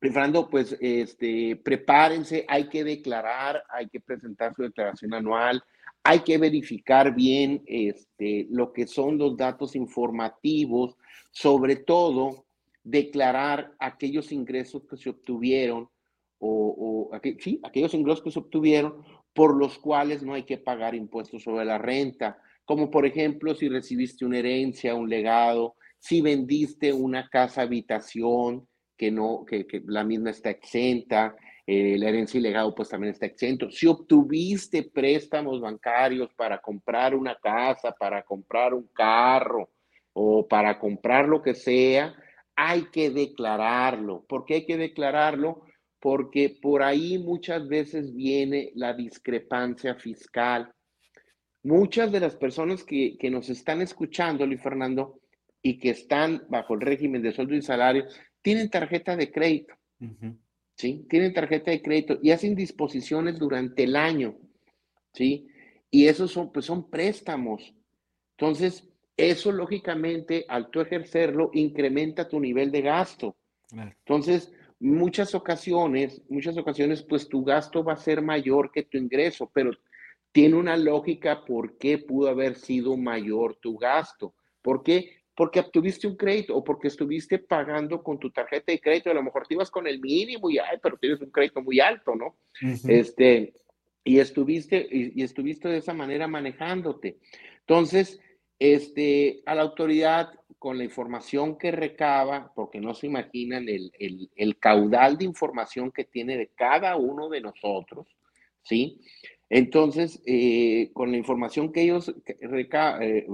Fernando, 0.00 0.48
pues 0.48 0.76
este, 0.80 1.56
prepárense, 1.56 2.44
hay 2.46 2.68
que 2.68 2.84
declarar, 2.84 3.64
hay 3.68 3.88
que 3.88 3.98
presentar 3.98 4.54
su 4.54 4.62
declaración 4.62 5.12
anual, 5.12 5.60
hay 6.04 6.20
que 6.20 6.38
verificar 6.38 7.12
bien 7.14 7.64
este, 7.66 8.46
lo 8.50 8.72
que 8.72 8.86
son 8.86 9.18
los 9.18 9.36
datos 9.36 9.74
informativos, 9.74 10.96
sobre 11.32 11.76
todo 11.76 12.44
declarar 12.84 13.72
aquellos 13.78 14.30
ingresos 14.30 14.86
que 14.88 14.96
se 14.96 15.10
obtuvieron 15.10 15.88
o, 16.38 17.10
sí, 17.38 17.58
aquellos 17.62 17.94
ingresos 17.94 18.22
que 18.22 18.30
se 18.30 18.38
obtuvieron 18.38 19.02
por 19.32 19.56
los 19.56 19.78
cuales 19.78 20.22
no 20.22 20.34
hay 20.34 20.44
que 20.44 20.58
pagar 20.58 20.94
impuestos 20.94 21.42
sobre 21.42 21.64
la 21.64 21.78
renta, 21.78 22.38
como 22.64 22.90
por 22.90 23.06
ejemplo 23.06 23.54
si 23.54 23.68
recibiste 23.68 24.26
una 24.26 24.38
herencia, 24.38 24.94
un 24.94 25.08
legado, 25.08 25.76
si 25.98 26.20
vendiste 26.20 26.92
una 26.92 27.28
casa 27.30 27.62
habitación 27.62 28.68
que 28.96 29.10
no, 29.10 29.44
que, 29.44 29.66
la 29.86 30.04
misma 30.04 30.30
está 30.30 30.50
exenta, 30.50 31.34
eh, 31.66 31.96
la 31.98 32.10
herencia 32.10 32.38
y 32.38 32.42
legado 32.42 32.74
pues 32.74 32.90
también 32.90 33.14
está 33.14 33.26
exento. 33.26 33.70
Si 33.70 33.86
obtuviste 33.86 34.82
préstamos 34.82 35.60
bancarios 35.60 36.32
para 36.34 36.58
comprar 36.58 37.14
una 37.14 37.36
casa, 37.36 37.92
para 37.92 38.22
comprar 38.22 38.74
un 38.74 38.88
carro 38.92 39.70
o 40.12 40.46
para 40.46 40.78
comprar 40.78 41.26
lo 41.26 41.42
que 41.42 41.54
sea, 41.54 42.14
hay 42.56 42.84
que 42.86 43.10
declararlo. 43.10 44.24
¿Por 44.26 44.44
qué 44.44 44.54
hay 44.54 44.66
que 44.66 44.76
declararlo? 44.76 45.62
Porque 46.00 46.56
por 46.60 46.82
ahí 46.82 47.18
muchas 47.18 47.66
veces 47.66 48.14
viene 48.14 48.70
la 48.74 48.92
discrepancia 48.92 49.94
fiscal. 49.94 50.72
Muchas 51.62 52.12
de 52.12 52.20
las 52.20 52.36
personas 52.36 52.84
que, 52.84 53.16
nos 53.30 53.48
están 53.48 53.80
escuchando, 53.80 54.46
Luis 54.46 54.62
Fernando, 54.62 55.20
y 55.62 55.78
que 55.78 55.90
están 55.90 56.44
bajo 56.50 56.74
el 56.74 56.82
régimen 56.82 57.22
de 57.22 57.32
sueldo 57.32 57.54
y 57.54 57.62
salario, 57.62 58.04
tienen 58.42 58.68
tarjeta 58.68 59.16
de 59.16 59.32
crédito. 59.32 59.74
¿Sí? 60.76 61.06
Tienen 61.08 61.32
tarjeta 61.32 61.70
de 61.70 61.80
crédito 61.80 62.18
y 62.22 62.32
hacen 62.32 62.54
disposiciones 62.54 63.38
durante 63.38 63.84
el 63.84 63.96
año. 63.96 64.36
¿Sí? 65.12 65.48
Y 65.90 66.06
esos 66.08 66.32
son, 66.32 66.52
pues 66.52 66.66
son 66.66 66.90
préstamos. 66.90 67.74
Entonces, 68.36 68.86
eso, 69.16 69.52
lógicamente, 69.52 70.44
al 70.48 70.70
tú 70.70 70.80
ejercerlo, 70.80 71.50
incrementa 71.52 72.28
tu 72.28 72.40
nivel 72.40 72.70
de 72.70 72.82
gasto. 72.82 73.36
Entonces, 73.72 74.52
muchas 74.78 75.34
ocasiones, 75.34 76.22
muchas 76.28 76.56
ocasiones, 76.56 77.02
pues 77.02 77.28
tu 77.28 77.44
gasto 77.44 77.82
va 77.82 77.94
a 77.94 77.96
ser 77.96 78.22
mayor 78.22 78.70
que 78.70 78.82
tu 78.82 78.98
ingreso, 78.98 79.50
pero 79.52 79.72
tiene 80.32 80.56
una 80.56 80.76
lógica 80.76 81.44
por 81.44 81.78
qué 81.78 81.98
pudo 81.98 82.28
haber 82.28 82.56
sido 82.56 82.96
mayor 82.96 83.56
tu 83.56 83.76
gasto. 83.76 84.34
¿Por 84.62 84.82
qué? 84.82 85.24
porque 85.36 85.60
obtuviste 85.60 86.06
un 86.06 86.16
crédito 86.16 86.56
o 86.56 86.62
porque 86.62 86.88
estuviste 86.88 87.38
pagando 87.38 88.02
con 88.02 88.18
tu 88.18 88.30
tarjeta 88.30 88.70
de 88.72 88.80
crédito, 88.80 89.10
a 89.10 89.14
lo 89.14 89.22
mejor 89.22 89.46
te 89.46 89.54
ibas 89.54 89.70
con 89.70 89.86
el 89.86 90.00
mínimo 90.00 90.48
y, 90.48 90.58
ay, 90.58 90.78
pero 90.82 90.96
tienes 90.96 91.20
un 91.20 91.30
crédito 91.30 91.60
muy 91.60 91.80
alto, 91.80 92.14
¿no? 92.14 92.36
Este, 92.88 93.54
y 94.04 94.18
estuviste, 94.18 94.86
y, 94.90 95.22
estuviste 95.22 95.68
de 95.68 95.78
esa 95.78 95.92
manera 95.92 96.28
manejándote. 96.28 97.18
Entonces, 97.60 98.20
este, 98.58 99.42
a 99.46 99.54
la 99.54 99.62
autoridad, 99.62 100.30
con 100.58 100.78
la 100.78 100.84
información 100.84 101.58
que 101.58 101.70
recaba, 101.70 102.50
porque 102.54 102.80
no 102.80 102.94
se 102.94 103.06
imaginan 103.06 103.68
el, 103.68 103.92
el, 104.34 104.58
caudal 104.58 105.18
de 105.18 105.26
información 105.26 105.92
que 105.92 106.04
tiene 106.04 106.38
de 106.38 106.52
cada 106.54 106.96
uno 106.96 107.28
de 107.28 107.42
nosotros, 107.42 108.06
¿sí? 108.62 108.98
Entonces, 109.50 110.22
eh, 110.24 110.90
con 110.94 111.10
la 111.10 111.18
información 111.18 111.70
que 111.70 111.82
ellos 111.82 112.14
eh, 112.26 113.26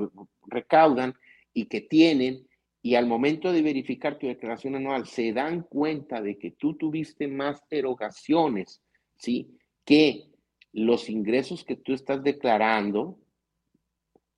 recaudan 0.48 1.14
y 1.54 1.66
que 1.66 1.82
tienen, 1.82 2.48
y 2.82 2.96
al 2.96 3.06
momento 3.06 3.52
de 3.52 3.62
verificar 3.62 4.18
tu 4.18 4.26
declaración 4.26 4.74
anual, 4.74 5.06
se 5.06 5.32
dan 5.32 5.62
cuenta 5.62 6.20
de 6.20 6.36
que 6.36 6.50
tú 6.50 6.74
tuviste 6.74 7.28
más 7.28 7.62
erogaciones, 7.70 8.82
¿sí? 9.18 9.56
Que 9.84 10.30
los 10.72 11.08
ingresos 11.08 11.64
que 11.64 11.76
tú 11.76 11.92
estás 11.92 12.24
declarando. 12.24 13.20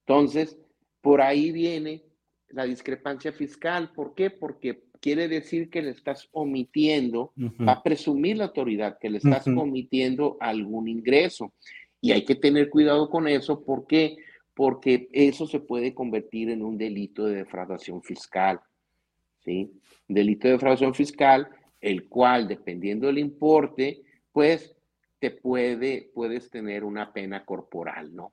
Entonces, 0.00 0.58
por 1.02 1.20
ahí 1.20 1.52
viene 1.52 2.04
la 2.48 2.64
discrepancia 2.64 3.32
fiscal. 3.32 3.92
¿Por 3.92 4.14
qué? 4.14 4.30
Porque 4.30 4.84
quiere 5.00 5.28
decir 5.28 5.68
que 5.68 5.82
le 5.82 5.90
estás 5.90 6.28
omitiendo, 6.32 7.32
va 7.36 7.72
a 7.72 7.82
presumir 7.82 8.38
la 8.38 8.44
autoridad 8.44 8.98
que 8.98 9.10
le 9.10 9.18
estás 9.18 9.46
omitiendo 9.48 10.36
algún 10.40 10.88
ingreso. 10.88 11.52
Y 12.00 12.12
hay 12.12 12.24
que 12.24 12.36
tener 12.36 12.70
cuidado 12.70 13.10
con 13.10 13.28
eso. 13.28 13.64
¿Por 13.64 13.86
qué? 13.86 14.16
Porque 14.54 15.08
eso 15.12 15.46
se 15.46 15.60
puede 15.60 15.92
convertir 15.92 16.50
en 16.50 16.62
un 16.62 16.78
delito 16.78 17.26
de 17.26 17.36
defraudación 17.36 18.02
fiscal. 18.02 18.60
¿Sí? 19.44 19.72
Delito 20.06 20.46
de 20.46 20.52
defraudación 20.52 20.94
fiscal, 20.94 21.48
el 21.80 22.08
cual, 22.08 22.46
dependiendo 22.46 23.08
del 23.08 23.18
importe, 23.18 24.02
pues 24.30 24.76
te 25.18 25.32
puede, 25.32 26.10
puedes 26.14 26.48
tener 26.48 26.84
una 26.84 27.12
pena 27.12 27.44
corporal, 27.44 28.14
¿no? 28.14 28.32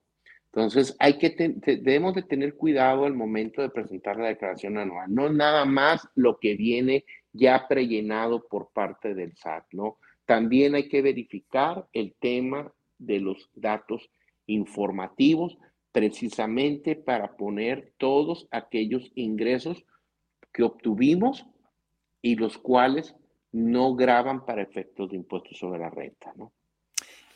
Entonces, 0.51 0.95
hay 0.99 1.19
que 1.19 1.29
debemos 1.29 2.15
de 2.15 2.23
tener 2.23 2.55
cuidado 2.55 3.05
al 3.05 3.13
momento 3.13 3.61
de 3.61 3.69
presentar 3.69 4.17
la 4.17 4.29
declaración 4.29 4.77
anual, 4.77 5.13
no 5.13 5.29
nada 5.29 5.63
más 5.65 6.07
lo 6.15 6.39
que 6.39 6.55
viene 6.55 7.05
ya 7.31 7.67
prellenado 7.67 8.47
por 8.47 8.71
parte 8.71 9.13
del 9.13 9.35
SAT, 9.35 9.65
¿no? 9.73 9.97
También 10.25 10.73
hay 10.73 10.89
que 10.89 11.03
verificar 11.03 11.87
el 11.93 12.15
tema 12.19 12.73
de 12.97 13.19
los 13.19 13.49
datos 13.53 14.09
informativos 14.47 15.57
precisamente 15.91 16.95
para 16.95 17.35
poner 17.37 17.93
todos 17.97 18.47
aquellos 18.49 19.11
ingresos 19.15 19.85
que 20.51 20.63
obtuvimos 20.63 21.45
y 22.21 22.35
los 22.35 22.57
cuales 22.57 23.15
no 23.51 23.95
graban 23.95 24.45
para 24.45 24.63
efectos 24.63 25.09
de 25.09 25.17
impuestos 25.17 25.57
sobre 25.57 25.79
la 25.79 25.89
renta, 25.89 26.33
¿no? 26.35 26.53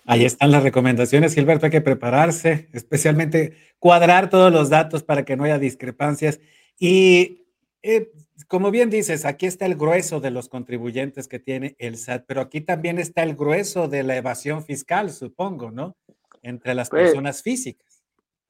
Ahí 0.06 0.26
están 0.26 0.52
las 0.52 0.64
recomendaciones, 0.64 1.34
Gilberto. 1.34 1.66
Hay 1.66 1.72
que 1.72 1.82
prepararse, 1.82 2.70
especialmente 2.74 3.58
cuadrar 3.80 4.30
todos 4.30 4.52
los 4.52 4.70
datos 4.70 5.04
para 5.04 5.24
que 5.24 5.38
no 5.38 5.46
haya 5.46 5.60
discrepancias. 5.60 6.42
Y 6.78 7.46
eh, 7.82 8.12
como 8.48 8.72
bien 8.72 8.90
dices, 8.90 9.26
aquí 9.26 9.46
está 9.46 9.66
el 9.66 9.76
grueso 9.76 10.20
de 10.20 10.32
los 10.32 10.50
contribuyentes 10.50 11.28
que 11.28 11.40
tiene 11.40 11.76
el 11.80 11.98
SAT, 11.98 12.26
pero 12.28 12.42
aquí 12.42 12.62
también 12.62 13.00
está 13.00 13.24
el 13.24 13.36
grueso 13.36 13.88
de 13.88 14.04
la 14.04 14.16
evasión 14.16 14.64
fiscal, 14.64 15.10
supongo, 15.10 15.72
¿no? 15.72 15.96
Entre 16.42 16.76
las 16.76 16.90
pues 16.90 17.04
personas 17.04 17.42
físicas. 17.42 18.04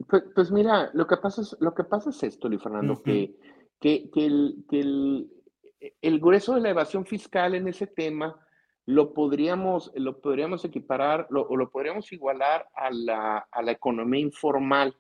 Pues, 0.07 0.23
pues, 0.33 0.51
mira, 0.51 0.89
lo 0.93 1.07
que 1.07 1.17
pasa 1.17 1.41
es, 1.41 1.55
lo 1.59 1.73
que 1.73 1.83
pasa 1.83 2.09
es 2.09 2.23
esto, 2.23 2.49
Luis 2.49 2.61
Fernando, 2.61 3.01
que, 3.01 3.35
que, 3.79 4.09
el, 4.15 4.65
que 4.69 4.79
el, 4.79 5.29
el 6.01 6.19
grueso 6.19 6.55
de 6.55 6.61
la 6.61 6.69
evasión 6.69 7.05
fiscal 7.05 7.53
en 7.55 7.67
ese 7.67 7.87
tema 7.87 8.42
lo 8.85 9.13
podríamos, 9.13 9.91
lo 9.95 10.19
podríamos 10.19 10.65
equiparar 10.65 11.27
o 11.31 11.55
lo 11.55 11.69
podríamos 11.69 12.11
igualar 12.11 12.67
a 12.75 12.91
la, 12.91 13.71
economía 13.71 14.19
informal, 14.19 14.95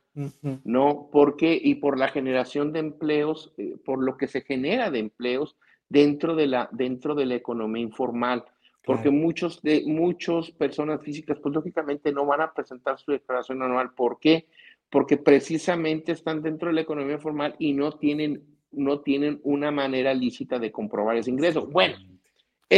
¿no? 0.63 1.09
Porque, 1.11 1.59
y 1.61 1.75
por 1.75 1.99
la 1.99 2.07
generación 2.07 2.71
de 2.71 2.79
empleos, 2.79 3.53
eh, 3.57 3.75
por 3.83 4.01
lo 4.01 4.15
que 4.15 4.27
se 4.27 4.41
genera 4.41 4.89
de 4.89 4.99
empleos 4.99 5.57
dentro 5.89 6.35
de 6.35 6.47
la, 6.47 6.69
dentro 6.71 7.13
de 7.13 7.25
la 7.25 7.35
economía 7.35 7.83
informal. 7.83 8.45
Porque 8.85 9.11
muchos 9.11 9.61
de 9.61 9.83
muchas 9.85 10.51
personas 10.51 11.01
físicas, 11.01 11.39
pues 11.39 11.55
lógicamente 11.55 12.11
no 12.11 12.25
van 12.25 12.41
a 12.41 12.53
presentar 12.53 12.99
su 12.99 13.11
declaración 13.13 13.61
anual. 13.61 13.93
¿Por 13.93 14.19
qué? 14.19 14.47
Porque 14.89 15.15
precisamente 15.15 16.11
están 16.11 16.41
dentro 16.41 16.67
de 16.67 16.75
la 16.75 16.81
economía 16.81 17.15
informal 17.15 17.55
y 17.59 17.71
no 17.71 17.93
tienen, 17.93 18.43
no 18.71 18.99
tienen 18.99 19.39
una 19.43 19.71
manera 19.71 20.13
lícita 20.13 20.59
de 20.59 20.71
comprobar 20.71 21.15
ese 21.15 21.29
ingreso. 21.29 21.65
Bueno, 21.65 21.95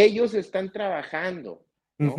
ellos 0.04 0.34
están 0.34 0.72
trabajando, 0.72 1.66
¿no? 1.98 2.16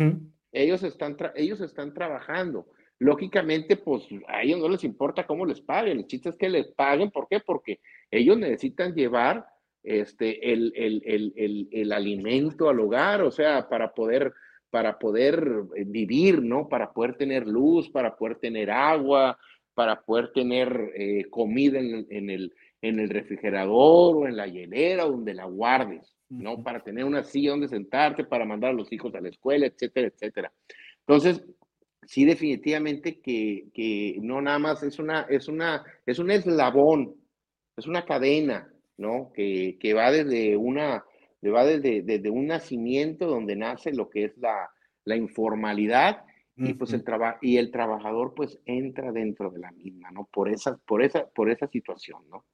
ellos, 0.51 0.83
están 0.83 1.15
ellos 1.35 1.61
están 1.61 1.93
trabajando. 1.93 2.67
Lógicamente, 2.99 3.77
pues 3.77 4.03
a 4.27 4.41
ellos 4.41 4.59
no 4.59 4.69
les 4.69 4.83
importa 4.83 5.27
cómo 5.27 5.45
les 5.45 5.61
paguen. 5.61 5.99
El 5.99 6.07
chiste 6.07 6.29
es 6.29 6.35
que 6.35 6.49
les 6.49 6.67
paguen. 6.69 7.11
¿Por 7.11 7.27
qué? 7.27 7.39
Porque 7.39 7.79
ellos 8.09 8.37
necesitan 8.37 8.95
llevar 8.95 9.45
este, 9.83 10.51
el, 10.51 10.73
el, 10.75 11.91
alimento 11.91 12.69
al 12.69 12.79
hogar, 12.79 13.21
o 13.21 13.31
sea, 13.31 13.69
para 13.69 13.93
poder, 13.93 14.33
para 14.71 14.97
poder 14.97 15.47
vivir, 15.85 16.41
¿no? 16.41 16.67
Para 16.67 16.91
poder 16.91 17.15
tener 17.15 17.45
luz, 17.45 17.89
para 17.89 18.15
poder 18.15 18.37
tener 18.39 18.71
agua, 18.71 19.37
para 19.77 20.01
poder 20.01 20.31
tener 20.33 20.91
eh, 20.95 21.25
comida 21.29 21.77
en, 21.77 22.07
en, 22.09 22.31
el, 22.31 22.55
en 22.81 22.99
el 22.99 23.11
refrigerador 23.11 24.17
o 24.17 24.27
en 24.27 24.35
la 24.35 24.47
hielera, 24.47 25.03
donde 25.03 25.35
la 25.35 25.45
guardes. 25.45 26.17
¿no? 26.29 26.63
Para 26.63 26.83
tener 26.83 27.05
una 27.05 27.23
silla 27.23 27.51
donde 27.51 27.67
sentarte, 27.67 28.23
para 28.23 28.43
mandar 28.43 28.71
a 28.71 28.73
los 28.73 28.91
hijos 28.91 29.13
a 29.13 29.21
la 29.21 29.29
escuela, 29.29 29.67
etcétera, 29.67 30.07
etcétera. 30.07 30.51
Entonces, 31.01 31.43
sí, 32.07 32.25
definitivamente 32.25 33.19
que, 33.19 34.17
no 34.23 34.41
nada 34.41 34.57
más 34.57 34.81
es 34.81 34.97
una, 34.97 35.27
es 35.29 35.47
una, 35.47 35.85
es 36.07 36.17
un 36.17 36.31
eslabón, 36.31 37.15
es 37.77 37.85
una 37.85 38.03
cadena, 38.03 38.73
¿no? 38.97 39.31
Que, 39.31 39.93
va 39.95 40.11
desde 40.11 40.57
una, 40.57 41.05
va 41.43 41.65
desde, 41.65 42.01
desde, 42.01 42.31
un 42.31 42.47
nacimiento 42.47 43.27
donde 43.27 43.55
nace 43.55 43.93
lo 43.93 44.09
que 44.09 44.23
es 44.23 44.37
la, 44.39 44.71
informalidad 45.15 46.25
y 46.57 46.73
pues 46.73 46.91
el 46.93 47.03
y 47.41 47.57
el 47.57 47.71
trabajador 47.71 48.33
pues 48.35 48.59
entra 48.65 49.11
dentro 49.11 49.51
de 49.51 49.59
la 49.59 49.71
misma, 49.71 50.11
¿no? 50.11 50.27
Por 50.31 50.49
esa, 50.49 50.77
por 50.85 51.03
esa, 51.03 51.27
por 51.27 51.49
esa 51.49 51.67
situación, 51.67 52.21
¿no? 52.29 52.45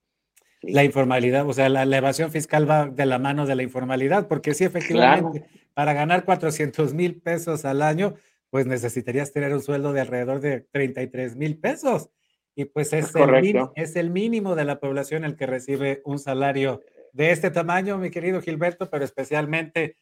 La 0.62 0.84
informalidad, 0.84 1.48
o 1.48 1.54
sea, 1.54 1.68
la, 1.68 1.84
evasión 1.84 2.32
fiscal 2.32 2.70
va 2.70 2.88
de 2.88 3.06
la 3.06 3.20
mano 3.20 3.46
de 3.46 3.56
la 3.56 3.64
informalidad, 3.64 4.28
porque 4.28 4.54
sí, 4.54 4.64
efectivamente, 4.64 5.46
para 5.74 5.94
ganar 5.94 6.24
400 6.24 6.94
mil 6.94 7.22
pesos 7.22 7.66
al 7.66 7.82
año, 7.82 8.16
pues 8.50 8.66
necesitarías 8.66 9.34
tener 9.34 9.54
un 9.54 9.62
sueldo 9.62 9.92
de 9.92 10.02
alrededor 10.02 10.40
de 10.40 10.62
33 10.62 11.36
mil 11.36 11.58
pesos. 11.58 12.10
Y 12.56 12.66
pues 12.66 12.94
es, 12.94 13.14
el, 13.16 13.70
es 13.76 13.96
el 13.96 14.10
mínimo 14.12 14.56
de 14.56 14.64
la 14.64 14.80
población 14.80 15.26
el 15.26 15.36
que 15.36 15.48
recibe 15.48 16.02
un 16.06 16.20
salario 16.20 16.82
de 17.12 17.32
este 17.32 17.52
tamaño, 17.52 17.98
mi 17.98 18.10
querido 18.10 18.42
Gilberto, 18.42 18.90
pero 18.90 19.04
especialmente 19.04 19.98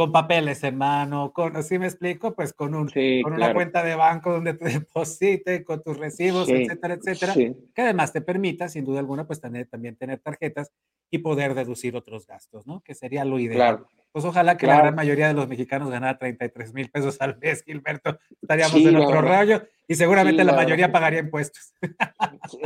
con 0.00 0.12
papeles 0.12 0.64
en 0.64 0.78
mano, 0.78 1.30
con, 1.30 1.54
así 1.58 1.78
me 1.78 1.84
explico, 1.84 2.34
pues 2.34 2.54
con, 2.54 2.74
un, 2.74 2.90
con 3.22 3.34
una 3.34 3.52
cuenta 3.52 3.84
de 3.84 3.94
banco 3.94 4.32
donde 4.32 4.54
te 4.54 4.64
deposite, 4.80 5.62
con 5.62 5.82
tus 5.82 5.98
recibos, 5.98 6.48
etcétera, 6.48 6.94
etcétera, 6.94 7.34
que 7.34 7.82
además 7.82 8.10
te 8.10 8.22
permita, 8.22 8.70
sin 8.70 8.86
duda 8.86 9.00
alguna, 9.00 9.26
pues 9.26 9.42
tener, 9.42 9.66
también 9.66 9.96
tener 9.96 10.18
tarjetas 10.20 10.72
y 11.10 11.18
poder 11.18 11.54
deducir 11.54 11.96
otros 11.96 12.26
gastos, 12.26 12.66
¿no? 12.66 12.80
Que 12.80 12.94
sería 12.94 13.26
lo 13.26 13.38
ideal. 13.38 13.84
Pues 14.12 14.24
ojalá 14.24 14.56
que 14.56 14.66
la 14.66 14.78
gran 14.78 14.94
mayoría 14.94 15.28
de 15.28 15.34
los 15.34 15.48
mexicanos 15.48 15.90
ganara 15.90 16.18
33 16.18 16.74
mil 16.74 16.90
pesos 16.90 17.20
al 17.20 17.38
mes, 17.38 17.62
Gilberto. 17.62 18.18
Estaríamos 18.42 18.74
en 18.74 18.96
otro 18.96 19.22
rollo 19.22 19.62
y 19.86 19.94
seguramente 19.94 20.44
la, 20.44 20.52
mayoría 20.52 20.90
pagaría 20.90 21.20
impuestos. 21.20 21.74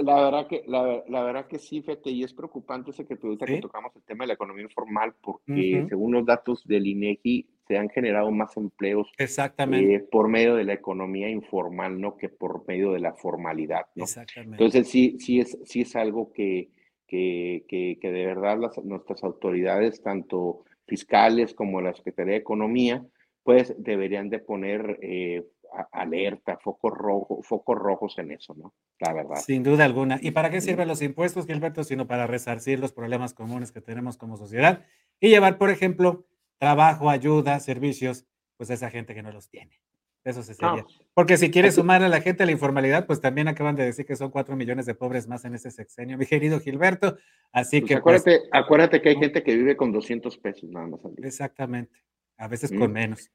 La 0.02 0.24
verdad 0.24 0.46
que, 0.46 0.62
la, 0.66 1.02
la, 1.08 1.22
verdad 1.22 1.46
que 1.46 1.58
sí, 1.58 1.82
Fete, 1.82 2.10
y 2.10 2.22
es 2.22 2.32
preocupante 2.32 2.90
ese 2.90 3.06
que 3.06 3.16
tú 3.16 3.36
que 3.38 3.60
tocamos 3.60 3.94
el 3.96 4.02
tema 4.02 4.24
de 4.24 4.28
la 4.28 4.34
economía 4.34 4.64
informal, 4.64 5.14
porque 5.20 5.86
según 5.88 6.12
los 6.12 6.26
datos 6.26 6.66
del 6.66 6.86
INEGI 6.86 7.48
se 7.66 7.78
han 7.78 7.88
generado 7.88 8.30
más 8.30 8.56
empleos 8.56 9.10
Exactamente. 9.18 9.94
Eh, 9.94 10.00
por 10.00 10.28
medio 10.28 10.54
de 10.54 10.64
la 10.64 10.74
economía 10.74 11.30
informal, 11.30 12.00
no 12.00 12.16
que 12.16 12.28
por 12.28 12.66
medio 12.66 12.92
de 12.92 13.00
la 13.00 13.14
formalidad. 13.14 13.86
¿no? 13.94 14.04
Exactamente. 14.04 14.62
Entonces 14.62 14.88
sí, 14.88 15.16
sí 15.18 15.40
es, 15.40 15.58
sí 15.64 15.80
es 15.82 15.96
algo 15.96 16.32
que, 16.32 16.70
que, 17.06 17.64
que, 17.68 17.98
que 18.00 18.12
de 18.12 18.26
verdad 18.26 18.58
las, 18.58 18.76
nuestras 18.84 19.24
autoridades, 19.24 20.02
tanto 20.02 20.64
fiscales 20.86 21.54
como 21.54 21.80
la 21.80 21.94
Secretaría 21.94 22.34
de 22.34 22.40
Economía, 22.40 23.04
pues 23.42 23.74
deberían 23.78 24.30
de 24.30 24.38
poner 24.38 24.98
eh, 25.02 25.44
alerta, 25.92 26.58
focos 26.62 26.92
rojos, 26.92 27.46
focos 27.46 27.76
rojos 27.76 28.18
en 28.18 28.32
eso, 28.32 28.54
¿no? 28.54 28.74
La 29.00 29.12
verdad. 29.12 29.36
Sin 29.36 29.62
duda 29.62 29.84
alguna. 29.84 30.18
¿Y 30.20 30.30
para 30.30 30.50
qué 30.50 30.60
sirven 30.60 30.88
los 30.88 31.02
impuestos, 31.02 31.46
Gilberto? 31.46 31.84
Sino 31.84 32.06
para 32.06 32.26
resarcir 32.26 32.78
los 32.78 32.92
problemas 32.92 33.34
comunes 33.34 33.72
que 33.72 33.80
tenemos 33.80 34.16
como 34.16 34.36
sociedad 34.36 34.84
y 35.20 35.28
llevar, 35.28 35.58
por 35.58 35.70
ejemplo, 35.70 36.26
trabajo, 36.58 37.10
ayuda, 37.10 37.60
servicios, 37.60 38.26
pues 38.56 38.70
a 38.70 38.74
esa 38.74 38.90
gente 38.90 39.14
que 39.14 39.22
no 39.22 39.32
los 39.32 39.48
tiene. 39.48 39.80
Eso 40.24 40.42
se 40.42 40.54
sería. 40.54 40.86
Porque 41.12 41.36
si 41.36 41.50
quieres 41.50 41.74
sumar 41.74 42.02
a 42.02 42.08
la 42.08 42.22
gente 42.22 42.42
a 42.42 42.46
la 42.46 42.52
informalidad, 42.52 43.06
pues 43.06 43.20
también 43.20 43.46
acaban 43.46 43.76
de 43.76 43.84
decir 43.84 44.06
que 44.06 44.16
son 44.16 44.30
cuatro 44.30 44.56
millones 44.56 44.86
de 44.86 44.94
pobres 44.94 45.28
más 45.28 45.44
en 45.44 45.54
ese 45.54 45.70
sexenio, 45.70 46.16
mi 46.16 46.24
querido 46.24 46.60
Gilberto. 46.60 47.18
Así 47.52 47.80
pues 47.80 47.90
que. 47.90 48.00
Pues 48.00 48.22
acuérdate, 48.22 48.48
acuérdate 48.50 49.02
que 49.02 49.10
hay 49.10 49.16
gente 49.16 49.42
que 49.42 49.54
vive 49.54 49.76
con 49.76 49.92
200 49.92 50.38
pesos 50.38 50.70
nada 50.70 50.86
más 50.86 51.04
al 51.04 51.14
día. 51.14 51.26
Exactamente. 51.26 52.02
A 52.38 52.48
veces 52.48 52.72
con 52.72 52.90
menos. 52.90 53.30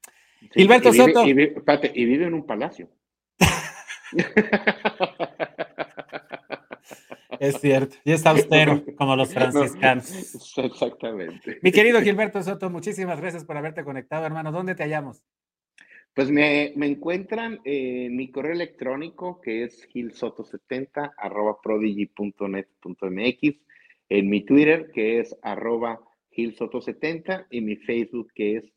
Gilberto 0.52 0.92
Soto. 0.92 1.24
Y 1.24 1.32
vive, 1.32 1.54
y 1.94 2.04
vive 2.04 2.26
en 2.26 2.34
un 2.34 2.44
palacio. 2.44 2.90
Es 7.40 7.58
cierto, 7.58 7.96
y 8.04 8.12
es 8.12 8.26
austero, 8.26 8.84
como 8.96 9.16
los 9.16 9.32
franciscanos. 9.32 10.58
exactamente. 10.58 11.58
Mi 11.62 11.72
querido 11.72 12.02
Gilberto 12.02 12.42
Soto, 12.42 12.68
muchísimas 12.68 13.18
gracias 13.18 13.46
por 13.46 13.56
haberte 13.56 13.82
conectado, 13.82 14.26
hermano. 14.26 14.52
¿Dónde 14.52 14.74
te 14.74 14.82
hallamos? 14.82 15.22
Pues 16.20 16.30
me, 16.30 16.74
encuentran 16.86 17.62
en 17.64 18.14
mi 18.14 18.30
correo 18.30 18.52
electrónico, 18.52 19.40
que 19.40 19.64
es 19.64 19.88
gilsoto70, 19.88 21.14
arroba 21.16 21.62
prodigy.net.mx, 21.62 23.56
en 24.10 24.28
mi 24.28 24.44
Twitter, 24.44 24.90
que 24.92 25.20
es 25.20 25.34
arroba 25.40 25.98
gilsoto70, 26.36 27.46
y 27.48 27.62
mi 27.62 27.76
Facebook, 27.76 28.30
que 28.34 28.58
es 28.58 28.70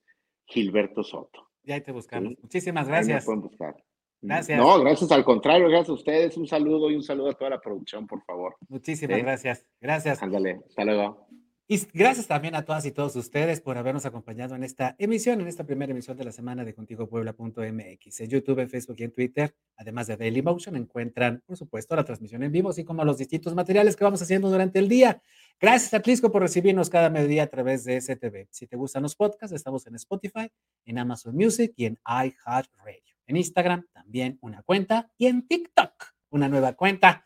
Gilberto 0.45 1.03
Soto. 1.03 1.50
Ya 1.63 1.75
ahí 1.75 1.81
te 1.81 1.91
buscamos. 1.91 2.35
Muchísimas 2.41 2.88
gracias. 2.88 3.25
pueden 3.25 3.41
buscar. 3.41 3.75
Gracias. 4.21 4.57
No, 4.57 4.79
gracias 4.79 5.12
al 5.12 5.25
contrario, 5.25 5.67
gracias 5.67 5.89
a 5.89 5.93
ustedes. 5.95 6.38
Un 6.38 6.47
saludo 6.47 6.89
y 6.91 6.95
un 6.95 7.03
saludo 7.03 7.31
a 7.31 7.33
toda 7.33 7.50
la 7.50 7.59
producción, 7.59 8.07
por 8.07 8.23
favor. 8.23 8.55
Muchísimas 8.69 9.21
gracias. 9.21 9.65
Gracias. 9.81 10.23
Ándale, 10.23 10.62
hasta 10.65 10.85
luego. 10.85 11.27
Y 11.65 11.82
gracias 11.93 12.27
también 12.27 12.55
a 12.55 12.65
todas 12.65 12.86
y 12.86 12.91
todos 12.91 13.15
ustedes 13.15 13.62
por 13.62 13.77
habernos 13.77 14.05
acompañado 14.05 14.53
en 14.53 14.65
esta 14.65 14.96
emisión, 15.00 15.39
en 15.39 15.48
esta 15.48 15.63
primera 15.63 15.91
emisión 15.91 16.17
de 16.17 16.25
la 16.25 16.34
semana 16.34 16.65
de 16.65 16.74
ContigoPuebla.mx. 16.74 18.20
En 18.20 18.29
YouTube, 18.29 18.60
en 18.60 18.70
Facebook 18.70 18.98
y 19.00 19.03
en 19.03 19.13
Twitter, 19.13 19.55
además 19.77 20.08
de 20.08 20.17
Daily 20.17 20.41
Motion, 20.41 20.75
encuentran, 20.75 21.41
por 21.46 21.55
supuesto, 21.55 21.96
la 21.96 22.03
transmisión 22.03 22.43
en 22.43 22.51
vivo, 22.51 22.72
así 22.72 22.84
como 22.84 23.05
los 23.05 23.17
distintos 23.17 23.55
materiales 23.55 23.96
que 23.96 24.03
vamos 24.03 24.22
haciendo 24.22 24.50
durante 24.50 24.79
el 24.79 24.89
día. 24.89 25.22
Gracias 25.58 25.93
a 25.93 26.01
Tlisco 26.01 26.34
por 26.34 26.41
recibirnos 26.41 26.89
cada 26.89 27.10
mediodía 27.10 27.43
a 27.43 27.48
través 27.48 27.86
de 27.86 28.01
STV. 28.01 28.48
Si 28.51 28.67
te 28.67 28.75
gustan 28.75 29.03
los 29.03 29.15
podcasts, 29.15 29.55
estamos 29.55 29.88
en 29.88 29.96
Spotify, 29.96 30.51
en 30.84 30.98
Amazon 30.98 31.34
Music 31.34 31.72
y 31.77 31.86
en 31.86 31.98
iHeartRadio. 32.05 33.15
En 33.25 33.38
Instagram 33.38 33.88
también 33.93 34.38
una 34.41 34.63
cuenta 34.63 35.10
y 35.17 35.27
en 35.27 35.48
TikTok 35.48 36.13
una 36.29 36.50
nueva 36.50 36.74
cuenta. 36.74 37.24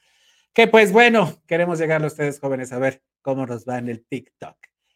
Que 0.54 0.68
pues 0.68 0.92
bueno, 0.92 1.42
queremos 1.48 1.80
llegar 1.80 2.04
a 2.04 2.08
ustedes 2.08 2.40
jóvenes 2.40 2.72
a 2.72 2.80
ver 2.80 3.02
cómo 3.28 3.46
nos 3.46 3.66
va 3.66 3.78
en 3.78 3.90
el 3.90 4.06
TikTok. 4.06 4.56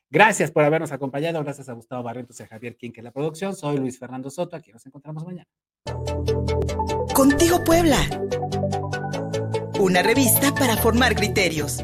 Gracias 0.09 0.51
por 0.51 0.63
habernos 0.63 0.93
acompañado. 0.93 1.43
Gracias 1.43 1.67
a 1.67 1.73
Gustavo 1.73 2.01
Barrientos 2.01 2.39
y 2.39 2.43
a 2.43 2.47
Javier 2.47 2.77
King 2.77 2.91
en 2.95 3.03
la 3.03 3.11
producción. 3.11 3.53
Soy 3.53 3.75
Luis 3.75 3.99
Fernando 3.99 4.29
Soto. 4.29 4.55
Aquí 4.55 4.71
nos 4.71 4.85
encontramos 4.85 5.25
mañana. 5.25 5.49
Contigo 7.13 7.61
Puebla. 7.65 7.97
Una 9.81 10.01
revista 10.01 10.55
para 10.55 10.77
formar 10.77 11.13
criterios. 11.13 11.79